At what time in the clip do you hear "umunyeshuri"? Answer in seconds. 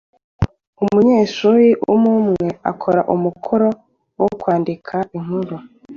0.83-1.67